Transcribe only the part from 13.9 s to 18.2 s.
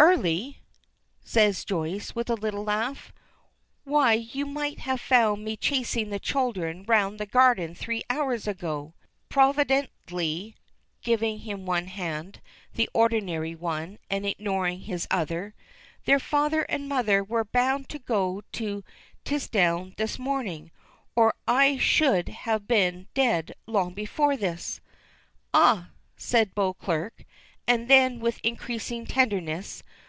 and ignoring his other, "their father and mother were bound to